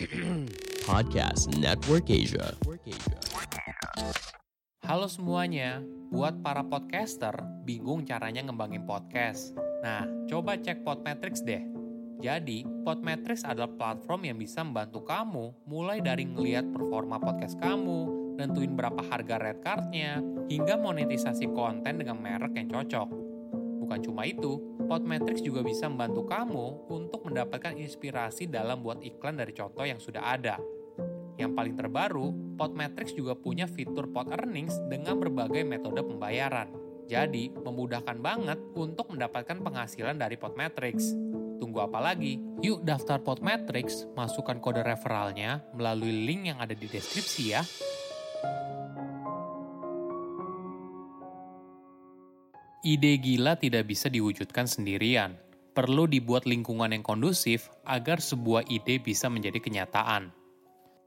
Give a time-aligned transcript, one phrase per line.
[0.88, 2.56] Podcast Network Asia.
[4.80, 7.36] Halo semuanya, buat para podcaster
[7.68, 9.52] bingung caranya ngembangin podcast.
[9.84, 11.60] Nah, coba cek Podmetrics deh.
[12.24, 18.72] Jadi, Podmetrics adalah platform yang bisa membantu kamu mulai dari ngeliat performa podcast kamu, nentuin
[18.72, 23.27] berapa harga red cardnya, hingga monetisasi konten dengan merek yang cocok.
[23.88, 29.56] Bukan cuma itu, Podmetrics juga bisa membantu kamu untuk mendapatkan inspirasi dalam buat iklan dari
[29.56, 30.60] contoh yang sudah ada.
[31.40, 32.26] Yang paling terbaru,
[32.60, 36.68] Podmetrics juga punya fitur Pod Earnings dengan berbagai metode pembayaran.
[37.08, 41.16] Jadi, memudahkan banget untuk mendapatkan penghasilan dari Podmetrics.
[41.56, 42.36] Tunggu apa lagi?
[42.60, 47.64] Yuk daftar Podmetrics, masukkan kode referralnya melalui link yang ada di deskripsi ya.
[52.88, 55.36] Ide gila tidak bisa diwujudkan sendirian.
[55.76, 60.32] Perlu dibuat lingkungan yang kondusif agar sebuah ide bisa menjadi kenyataan.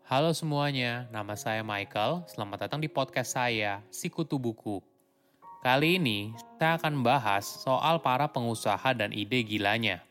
[0.05, 2.21] Halo semuanya, nama saya Michael.
[2.29, 4.77] Selamat datang di podcast saya, Sikutu Buku.
[5.65, 10.05] Kali ini, saya akan bahas soal para pengusaha dan ide gilanya.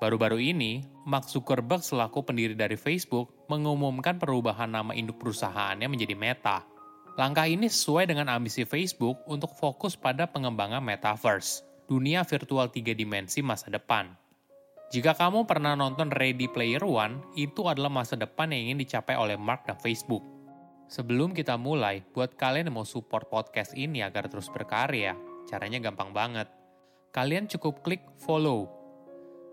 [0.00, 6.71] Baru-baru ini, Mark Zuckerberg selaku pendiri dari Facebook mengumumkan perubahan nama induk perusahaannya menjadi Meta.
[7.12, 13.44] Langkah ini sesuai dengan ambisi Facebook untuk fokus pada pengembangan metaverse, dunia virtual tiga dimensi
[13.44, 14.16] masa depan.
[14.92, 19.36] Jika kamu pernah nonton Ready Player One, itu adalah masa depan yang ingin dicapai oleh
[19.36, 20.24] Mark dan Facebook.
[20.88, 25.12] Sebelum kita mulai, buat kalian yang mau support podcast ini agar terus berkarya,
[25.48, 26.48] caranya gampang banget.
[27.12, 28.68] Kalian cukup klik follow.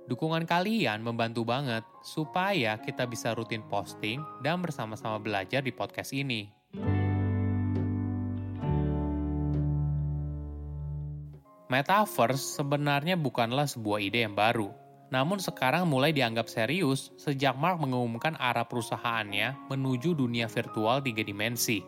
[0.08, 6.59] Dukungan kalian membantu banget supaya kita bisa rutin posting dan bersama-sama belajar di podcast ini.
[11.70, 14.74] Metaverse sebenarnya bukanlah sebuah ide yang baru,
[15.14, 21.86] namun sekarang mulai dianggap serius sejak Mark mengumumkan arah perusahaannya menuju dunia virtual tiga dimensi.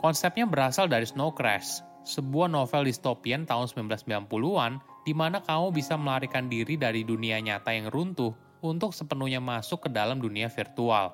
[0.00, 6.48] Konsepnya berasal dari Snow Crash, sebuah novel distopian tahun 1990-an di mana kamu bisa melarikan
[6.48, 8.32] diri dari dunia nyata yang runtuh
[8.64, 11.12] untuk sepenuhnya masuk ke dalam dunia virtual.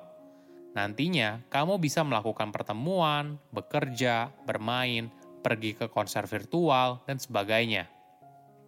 [0.71, 5.11] Nantinya, kamu bisa melakukan pertemuan, bekerja, bermain,
[5.43, 7.91] pergi ke konser virtual, dan sebagainya.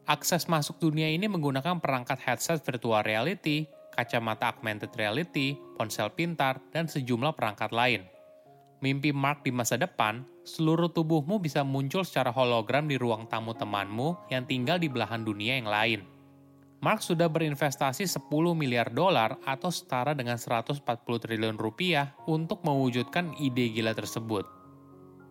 [0.06, 3.66] Akses masuk dunia ini menggunakan perangkat headset virtual reality,
[3.96, 8.06] kacamata augmented reality, ponsel pintar, dan sejumlah perangkat lain.
[8.84, 14.30] Mimpi Mark di masa depan, seluruh tubuhmu bisa muncul secara hologram di ruang tamu temanmu
[14.30, 16.06] yang tinggal di belahan dunia yang lain.
[16.86, 23.74] Mark sudah berinvestasi 10 miliar dolar atau setara dengan 140 triliun rupiah untuk mewujudkan ide
[23.74, 24.46] gila tersebut.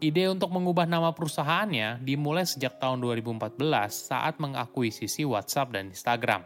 [0.03, 3.61] Ide untuk mengubah nama perusahaannya dimulai sejak tahun 2014
[3.91, 6.43] saat mengakuisisi WhatsApp dan Instagram.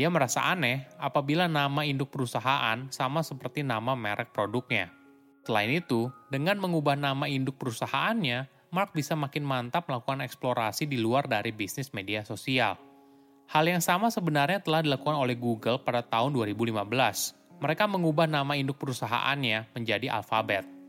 [0.00, 4.88] Dia merasa aneh apabila nama induk perusahaan sama seperti nama merek produknya.
[5.44, 11.26] Selain itu, dengan mengubah nama induk perusahaannya, Mark bisa makin mantap melakukan eksplorasi di luar
[11.26, 12.78] dari bisnis media sosial.
[13.50, 16.80] Hal yang sama sebenarnya telah dilakukan oleh Google pada tahun 2015.
[17.60, 20.79] Mereka mengubah nama induk perusahaannya menjadi Alphabet.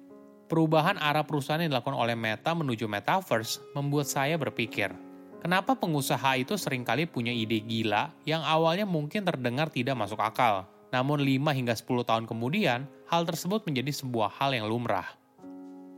[0.52, 4.92] Perubahan arah perusahaan yang dilakukan oleh Meta menuju Metaverse membuat saya berpikir,
[5.40, 10.68] kenapa pengusaha itu sering kali punya ide gila yang awalnya mungkin terdengar tidak masuk akal,
[10.92, 15.08] namun 5 hingga 10 tahun kemudian, hal tersebut menjadi sebuah hal yang lumrah.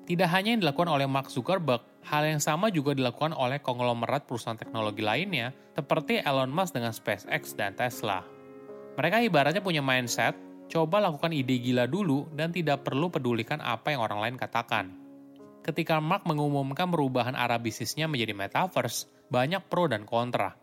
[0.06, 4.54] Tidak hanya yang dilakukan oleh Mark Zuckerberg, hal yang sama juga dilakukan oleh konglomerat perusahaan
[4.54, 8.22] teknologi lainnya, seperti Elon Musk dengan SpaceX dan Tesla.
[9.02, 10.38] Mereka ibaratnya punya mindset
[10.74, 14.90] Coba lakukan ide gila dulu dan tidak perlu pedulikan apa yang orang lain katakan.
[15.62, 20.58] Ketika Mark mengumumkan perubahan arah bisnisnya menjadi metaverse, banyak pro dan kontra.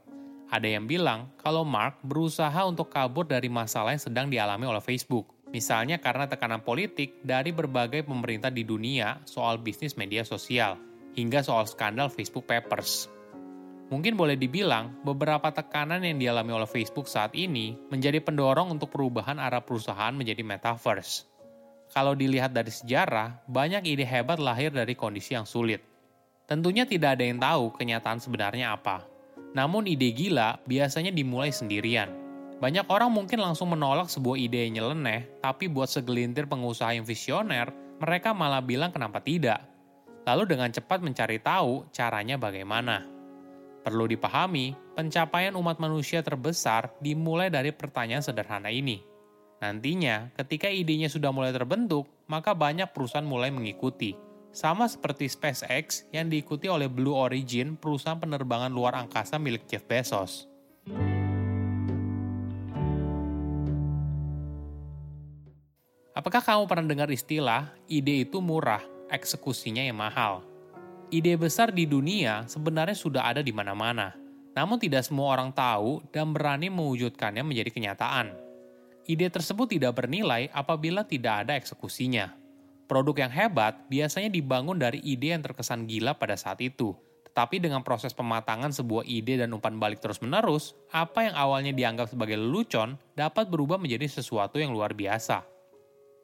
[0.51, 5.31] Ada yang bilang kalau Mark berusaha untuk kabur dari masalah yang sedang dialami oleh Facebook,
[5.55, 10.75] misalnya karena tekanan politik dari berbagai pemerintah di dunia soal bisnis media sosial,
[11.15, 13.20] hingga soal skandal Facebook Papers.
[13.91, 19.43] Mungkin boleh dibilang, beberapa tekanan yang dialami oleh Facebook saat ini menjadi pendorong untuk perubahan
[19.43, 21.27] arah perusahaan menjadi metaverse.
[21.91, 25.83] Kalau dilihat dari sejarah, banyak ide hebat lahir dari kondisi yang sulit.
[26.47, 29.03] Tentunya tidak ada yang tahu kenyataan sebenarnya apa.
[29.59, 32.15] Namun ide gila biasanya dimulai sendirian.
[32.63, 37.75] Banyak orang mungkin langsung menolak sebuah ide yang nyeleneh, tapi buat segelintir pengusaha yang visioner,
[37.99, 39.67] mereka malah bilang kenapa tidak.
[40.31, 43.20] Lalu dengan cepat mencari tahu caranya bagaimana.
[43.81, 49.01] Perlu dipahami, pencapaian umat manusia terbesar dimulai dari pertanyaan sederhana ini.
[49.65, 54.17] Nantinya, ketika idenya sudah mulai terbentuk, maka banyak perusahaan mulai mengikuti.
[54.53, 60.45] Sama seperti SpaceX yang diikuti oleh Blue Origin, perusahaan penerbangan luar angkasa milik Jeff Bezos.
[66.13, 70.50] Apakah kamu pernah dengar istilah ide itu murah, eksekusinya yang mahal?
[71.11, 74.15] Ide besar di dunia sebenarnya sudah ada di mana-mana,
[74.55, 78.31] namun tidak semua orang tahu dan berani mewujudkannya menjadi kenyataan.
[79.11, 82.31] Ide tersebut tidak bernilai apabila tidak ada eksekusinya.
[82.87, 86.95] Produk yang hebat biasanya dibangun dari ide yang terkesan gila pada saat itu.
[87.27, 92.39] Tetapi dengan proses pematangan sebuah ide dan umpan balik terus-menerus, apa yang awalnya dianggap sebagai
[92.39, 95.43] lelucon dapat berubah menjadi sesuatu yang luar biasa.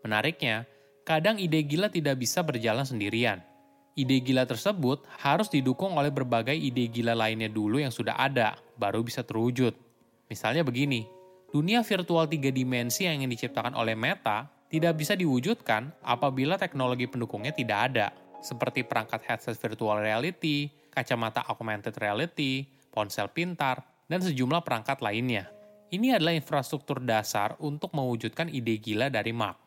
[0.06, 0.62] Menariknya,
[1.02, 3.55] kadang ide gila tidak bisa berjalan sendirian.
[3.96, 9.00] Ide gila tersebut harus didukung oleh berbagai ide gila lainnya dulu yang sudah ada, baru
[9.00, 9.72] bisa terwujud.
[10.28, 11.08] Misalnya begini,
[11.48, 17.56] dunia virtual tiga dimensi yang ingin diciptakan oleh Meta tidak bisa diwujudkan apabila teknologi pendukungnya
[17.56, 18.12] tidak ada,
[18.44, 23.80] seperti perangkat headset virtual reality, kacamata augmented reality, ponsel pintar,
[24.12, 25.48] dan sejumlah perangkat lainnya.
[25.88, 29.65] Ini adalah infrastruktur dasar untuk mewujudkan ide gila dari Mark.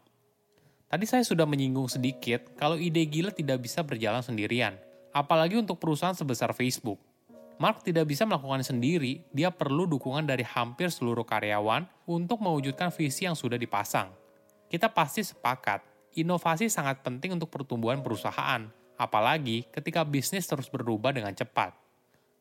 [0.90, 4.74] Tadi saya sudah menyinggung sedikit kalau ide gila tidak bisa berjalan sendirian,
[5.14, 6.98] apalagi untuk perusahaan sebesar Facebook.
[7.62, 13.30] Mark tidak bisa melakukannya sendiri, dia perlu dukungan dari hampir seluruh karyawan untuk mewujudkan visi
[13.30, 14.10] yang sudah dipasang
[14.70, 15.82] kita pasti sepakat,
[16.14, 18.70] inovasi sangat penting untuk pertumbuhan perusahaan,
[19.02, 21.74] apalagi ketika bisnis terus berubah dengan cepat.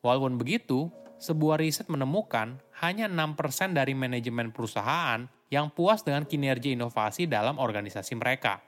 [0.05, 7.25] Walaupun begitu, sebuah riset menemukan hanya 6% dari manajemen perusahaan yang puas dengan kinerja inovasi
[7.25, 8.61] dalam organisasi mereka.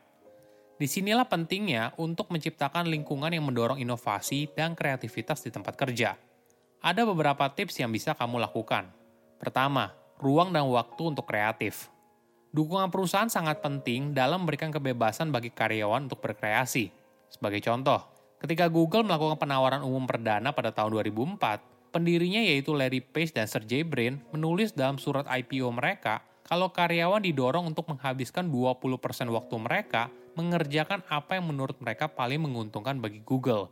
[0.81, 6.17] Di sinilah pentingnya untuk menciptakan lingkungan yang mendorong inovasi dan kreativitas di tempat kerja.
[6.81, 8.89] Ada beberapa tips yang bisa kamu lakukan.
[9.37, 11.93] Pertama, ruang dan waktu untuk kreatif.
[12.49, 16.89] Dukungan perusahaan sangat penting dalam memberikan kebebasan bagi karyawan untuk berkreasi.
[17.29, 18.01] Sebagai contoh,
[18.41, 23.85] ketika Google melakukan penawaran umum perdana pada tahun 2004, pendirinya yaitu Larry Page dan Sergey
[23.85, 28.83] Brin menulis dalam surat IPO mereka kalau karyawan didorong untuk menghabiskan 20%
[29.31, 33.71] waktu mereka mengerjakan apa yang menurut mereka paling menguntungkan bagi Google.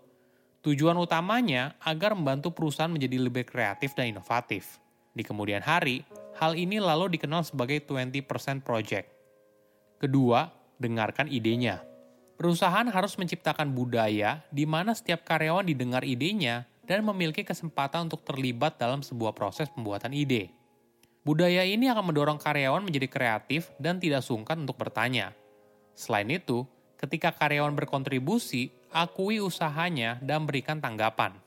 [0.63, 4.79] Tujuan utamanya agar membantu perusahaan menjadi lebih kreatif dan inovatif.
[5.11, 6.07] Di kemudian hari,
[6.39, 9.11] hal ini lalu dikenal sebagai 20% project.
[9.99, 10.47] Kedua,
[10.79, 11.83] dengarkan idenya.
[12.39, 18.79] Perusahaan harus menciptakan budaya di mana setiap karyawan didengar idenya dan memiliki kesempatan untuk terlibat
[18.79, 20.58] dalam sebuah proses pembuatan ide.
[21.29, 25.37] Budaya ini akan mendorong karyawan menjadi kreatif dan tidak sungkan untuk bertanya.
[25.93, 26.65] Selain itu,
[26.97, 31.37] ketika karyawan berkontribusi, akui usahanya dan berikan tanggapan.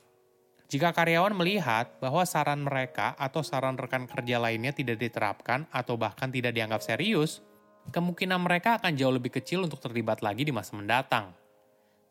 [0.71, 6.31] Jika karyawan melihat bahwa saran mereka atau saran rekan kerja lainnya tidak diterapkan atau bahkan
[6.31, 7.43] tidak dianggap serius,
[7.91, 11.35] kemungkinan mereka akan jauh lebih kecil untuk terlibat lagi di masa mendatang.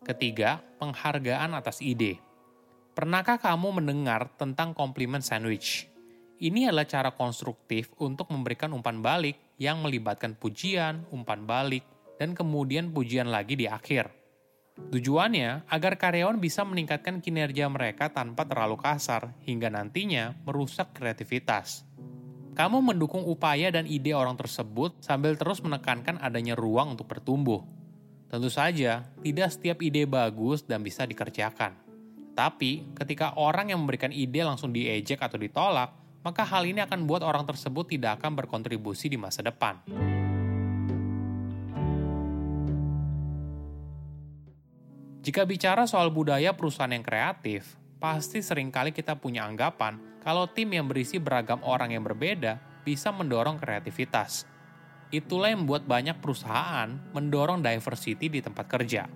[0.04, 2.20] Ketiga, penghargaan atas ide.
[2.92, 5.91] Pernahkah kamu mendengar tentang komplimen sandwich?
[6.42, 11.86] Ini adalah cara konstruktif untuk memberikan umpan balik yang melibatkan pujian, umpan balik,
[12.18, 14.10] dan kemudian pujian lagi di akhir.
[14.90, 21.86] Tujuannya agar karyawan bisa meningkatkan kinerja mereka tanpa terlalu kasar hingga nantinya merusak kreativitas.
[22.58, 27.62] Kamu mendukung upaya dan ide orang tersebut sambil terus menekankan adanya ruang untuk bertumbuh.
[28.26, 31.78] Tentu saja, tidak setiap ide bagus dan bisa dikerjakan.
[32.34, 37.26] Tapi, ketika orang yang memberikan ide langsung diejek atau ditolak, maka hal ini akan membuat
[37.26, 39.82] orang tersebut tidak akan berkontribusi di masa depan.
[45.22, 50.74] Jika bicara soal budaya perusahaan yang kreatif, pasti sering kali kita punya anggapan kalau tim
[50.74, 54.50] yang berisi beragam orang yang berbeda bisa mendorong kreativitas.
[55.14, 59.06] Itulah yang membuat banyak perusahaan mendorong diversity di tempat kerja.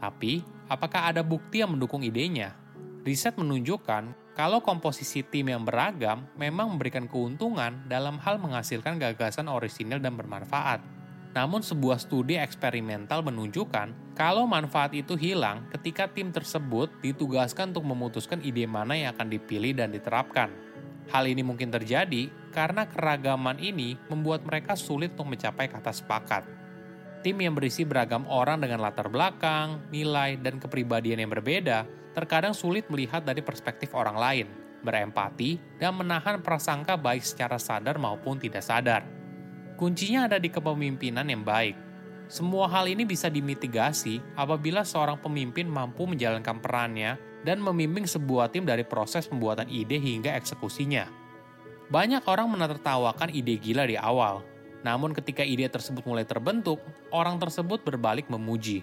[0.00, 0.40] Tapi,
[0.72, 2.56] apakah ada bukti yang mendukung idenya?
[3.04, 10.00] Riset menunjukkan kalau komposisi tim yang beragam memang memberikan keuntungan dalam hal menghasilkan gagasan orisinil
[10.00, 17.72] dan bermanfaat namun sebuah studi eksperimental menunjukkan kalau manfaat itu hilang ketika tim tersebut ditugaskan
[17.72, 20.52] untuk memutuskan ide mana yang akan dipilih dan diterapkan.
[21.08, 26.44] Hal ini mungkin terjadi karena keragaman ini membuat mereka sulit untuk mencapai kata sepakat.
[27.24, 32.88] Tim yang berisi beragam orang dengan latar belakang, nilai, dan kepribadian yang berbeda terkadang sulit
[32.92, 34.46] melihat dari perspektif orang lain,
[34.84, 39.04] berempati, dan menahan prasangka baik secara sadar maupun tidak sadar.
[39.76, 41.74] Kuncinya ada di kepemimpinan yang baik.
[42.30, 48.64] Semua hal ini bisa dimitigasi apabila seorang pemimpin mampu menjalankan perannya dan membimbing sebuah tim
[48.64, 51.10] dari proses pembuatan ide hingga eksekusinya.
[51.92, 54.40] Banyak orang menertawakan ide gila di awal,
[54.80, 56.82] namun ketika ide tersebut mulai terbentuk,
[57.14, 58.82] orang tersebut berbalik memuji.